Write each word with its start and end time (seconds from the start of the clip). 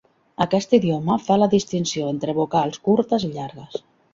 Aquest 0.45 0.71
idioma 0.77 1.17
fa 1.27 1.37
la 1.41 1.49
distinció 1.53 2.09
entre 2.15 2.35
vocals 2.41 2.83
curtes 2.89 3.29
i 3.29 3.31
llargues. 3.37 3.79